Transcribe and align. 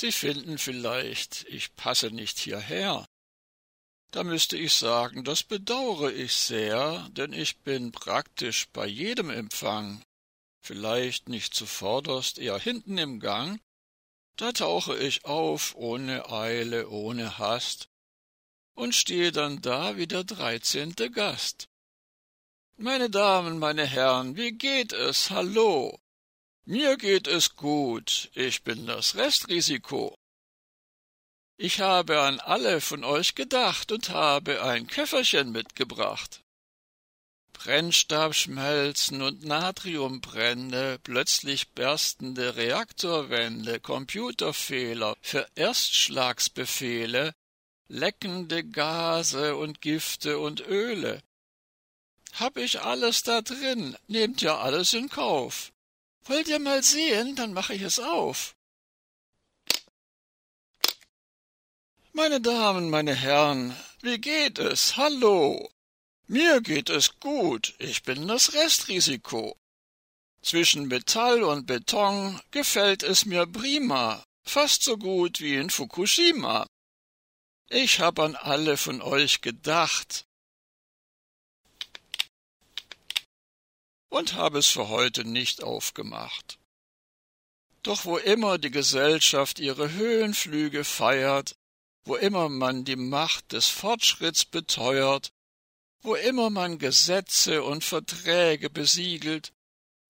Sie 0.00 0.12
finden 0.12 0.58
vielleicht, 0.58 1.44
ich 1.48 1.74
passe 1.74 2.12
nicht 2.12 2.38
hierher. 2.38 3.04
Da 4.12 4.22
müsste 4.22 4.56
ich 4.56 4.74
sagen, 4.74 5.24
das 5.24 5.42
bedaure 5.42 6.12
ich 6.12 6.36
sehr, 6.36 7.08
denn 7.10 7.32
ich 7.32 7.58
bin 7.64 7.90
praktisch 7.90 8.68
bei 8.68 8.86
jedem 8.86 9.28
Empfang, 9.28 10.00
vielleicht 10.60 11.28
nicht 11.28 11.52
zuvorderst, 11.52 12.38
eher 12.38 12.60
hinten 12.60 12.96
im 12.96 13.18
Gang, 13.18 13.60
da 14.36 14.52
tauche 14.52 14.96
ich 14.96 15.24
auf 15.24 15.74
ohne 15.74 16.30
Eile, 16.30 16.88
ohne 16.90 17.38
Hast 17.38 17.88
und 18.74 18.94
stehe 18.94 19.32
dann 19.32 19.60
da 19.62 19.96
wie 19.96 20.06
der 20.06 20.22
dreizehnte 20.22 21.10
Gast. 21.10 21.66
Meine 22.76 23.10
Damen, 23.10 23.58
meine 23.58 23.84
Herren, 23.84 24.36
wie 24.36 24.52
geht 24.52 24.92
es? 24.92 25.30
Hallo. 25.30 25.98
Mir 26.70 26.98
geht 26.98 27.26
es 27.26 27.56
gut, 27.56 28.30
ich 28.34 28.62
bin 28.62 28.86
das 28.86 29.14
Restrisiko. 29.14 30.14
Ich 31.56 31.80
habe 31.80 32.20
an 32.20 32.40
alle 32.40 32.82
von 32.82 33.04
euch 33.04 33.34
gedacht 33.34 33.90
und 33.90 34.10
habe 34.10 34.62
ein 34.62 34.86
Köfferchen 34.86 35.50
mitgebracht. 35.50 36.42
Brennstabschmelzen 37.54 39.22
und 39.22 39.46
Natriumbrände, 39.46 40.98
plötzlich 41.02 41.70
berstende 41.70 42.56
Reaktorwände, 42.56 43.80
Computerfehler, 43.80 45.16
für 45.22 45.48
Erstschlagsbefehle, 45.54 47.32
leckende 47.88 48.62
Gase 48.62 49.56
und 49.56 49.80
Gifte 49.80 50.38
und 50.38 50.60
Öle. 50.60 51.22
Hab 52.34 52.58
ich 52.58 52.82
alles 52.82 53.22
da 53.22 53.40
drin, 53.40 53.96
nehmt 54.06 54.42
ja 54.42 54.58
alles 54.58 54.92
in 54.92 55.08
Kauf. 55.08 55.72
Wollt 56.24 56.48
ihr 56.48 56.58
mal 56.58 56.82
sehen, 56.82 57.36
dann 57.36 57.52
mache 57.52 57.74
ich 57.74 57.82
es 57.82 57.98
auf. 57.98 58.54
Meine 62.12 62.40
Damen, 62.40 62.90
meine 62.90 63.14
Herren, 63.14 63.76
wie 64.02 64.18
geht 64.18 64.58
es? 64.58 64.96
Hallo. 64.96 65.70
Mir 66.26 66.60
geht 66.60 66.90
es 66.90 67.18
gut, 67.20 67.74
ich 67.78 68.02
bin 68.02 68.28
das 68.28 68.52
Restrisiko. 68.52 69.56
Zwischen 70.42 70.88
Metall 70.88 71.42
und 71.42 71.66
Beton 71.66 72.40
gefällt 72.50 73.02
es 73.02 73.24
mir 73.24 73.46
prima, 73.46 74.22
fast 74.44 74.82
so 74.82 74.98
gut 74.98 75.40
wie 75.40 75.56
in 75.56 75.70
Fukushima. 75.70 76.66
Ich 77.70 78.00
hab 78.00 78.18
an 78.18 78.36
alle 78.36 78.76
von 78.76 79.00
euch 79.00 79.40
gedacht 79.40 80.27
und 84.08 84.34
habe 84.34 84.58
es 84.58 84.66
für 84.66 84.88
heute 84.88 85.24
nicht 85.24 85.62
aufgemacht. 85.62 86.58
Doch 87.82 88.04
wo 88.04 88.16
immer 88.16 88.58
die 88.58 88.70
Gesellschaft 88.70 89.60
ihre 89.60 89.92
Höhenflüge 89.92 90.84
feiert, 90.84 91.56
wo 92.04 92.16
immer 92.16 92.48
man 92.48 92.84
die 92.84 92.96
Macht 92.96 93.52
des 93.52 93.68
Fortschritts 93.68 94.44
beteuert, 94.44 95.32
wo 96.02 96.14
immer 96.14 96.50
man 96.50 96.78
Gesetze 96.78 97.62
und 97.62 97.84
Verträge 97.84 98.70
besiegelt, 98.70 99.52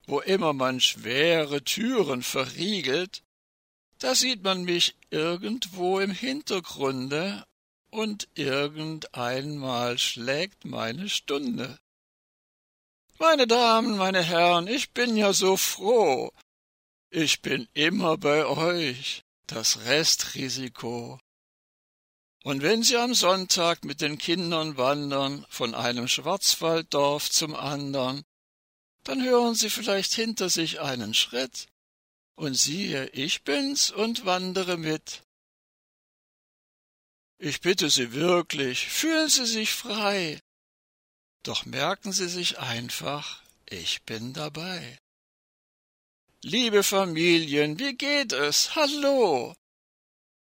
wo 0.06 0.20
immer 0.20 0.52
man 0.52 0.80
schwere 0.80 1.62
Türen 1.64 2.22
verriegelt, 2.22 3.22
da 3.98 4.14
sieht 4.14 4.42
man 4.42 4.62
mich 4.64 4.96
irgendwo 5.10 5.98
im 5.98 6.12
Hintergrunde 6.12 7.44
und 7.90 8.28
irgendeinmal 8.34 9.98
schlägt 9.98 10.64
meine 10.64 11.08
Stunde. 11.08 11.78
Meine 13.20 13.48
Damen, 13.48 13.96
meine 13.96 14.22
Herren, 14.22 14.68
ich 14.68 14.92
bin 14.92 15.16
ja 15.16 15.32
so 15.32 15.56
froh. 15.56 16.30
Ich 17.10 17.42
bin 17.42 17.66
immer 17.74 18.16
bei 18.16 18.46
euch, 18.46 19.24
das 19.48 19.86
Restrisiko. 19.86 21.18
Und 22.44 22.62
wenn 22.62 22.84
Sie 22.84 22.96
am 22.96 23.14
Sonntag 23.14 23.84
mit 23.84 24.00
den 24.00 24.18
Kindern 24.18 24.76
wandern, 24.76 25.44
von 25.48 25.74
einem 25.74 26.06
Schwarzwalddorf 26.06 27.28
zum 27.28 27.56
andern, 27.56 28.22
dann 29.02 29.24
hören 29.24 29.56
Sie 29.56 29.68
vielleicht 29.70 30.14
hinter 30.14 30.48
sich 30.48 30.80
einen 30.80 31.12
Schritt, 31.12 31.66
und 32.36 32.54
siehe, 32.54 33.08
ich 33.08 33.42
bin's 33.42 33.90
und 33.90 34.26
wandere 34.26 34.76
mit. 34.76 35.24
Ich 37.38 37.60
bitte 37.60 37.90
Sie 37.90 38.12
wirklich, 38.12 38.86
fühlen 38.86 39.28
Sie 39.28 39.46
sich 39.46 39.72
frei, 39.72 40.40
doch 41.48 41.64
merken 41.64 42.12
Sie 42.12 42.28
sich 42.28 42.58
einfach, 42.58 43.42
ich 43.64 44.02
bin 44.02 44.34
dabei. 44.34 44.98
Liebe 46.42 46.82
Familien, 46.82 47.78
wie 47.78 47.94
geht 47.94 48.34
es? 48.34 48.76
Hallo! 48.76 49.54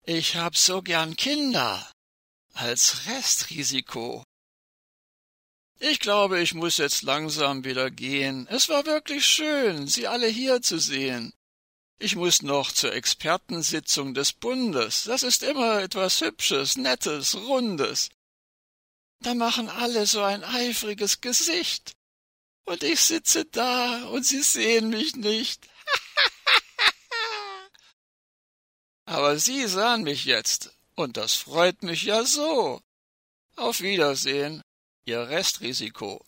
Ich 0.04 0.36
hab 0.36 0.58
so 0.58 0.82
gern 0.82 1.16
Kinder 1.16 1.90
als 2.54 3.08
Restrisiko. 3.08 4.24
Ich 5.80 6.02
glaube, 6.02 6.42
ich 6.42 6.54
muss 6.54 6.78
jetzt 6.78 7.04
langsam 7.04 7.64
wieder 7.64 7.90
gehen. 7.90 8.46
Es 8.50 8.68
war 8.68 8.86
wirklich 8.86 9.26
schön, 9.26 9.88
Sie 9.88 10.08
alle 10.08 10.28
hier 10.28 10.62
zu 10.62 10.78
sehen. 10.78 11.32
Ich 12.00 12.18
muss 12.18 12.42
noch 12.42 12.72
zur 12.72 12.94
Expertensitzung 12.94 14.14
des 14.14 14.34
Bundes. 14.34 15.06
Das 15.06 15.24
ist 15.24 15.42
immer 15.42 15.82
etwas 15.82 16.20
Hübsches, 16.20 16.76
Nettes, 16.76 17.36
Rundes. 17.36 18.10
Da 19.20 19.34
machen 19.34 19.70
alle 19.70 20.06
so 20.06 20.22
ein 20.22 20.44
eifriges 20.44 21.22
Gesicht. 21.22 21.94
Und 22.66 22.84
ich 22.84 23.02
sitze 23.02 23.46
da 23.46 24.06
und 24.08 24.26
Sie 24.26 24.42
sehen 24.42 24.90
mich 24.90 25.16
nicht. 25.16 25.68
Aber 29.06 29.40
Sie 29.40 29.68
sahen 29.68 30.04
mich 30.04 30.26
jetzt, 30.26 30.72
und 30.96 31.18
das 31.18 31.36
freut 31.36 31.84
mich 31.84 32.04
ja 32.04 32.26
so. 32.26 32.82
Auf 33.56 33.82
Wiedersehen, 33.82 34.62
Ihr 35.06 35.30
Restrisiko. 35.30 36.26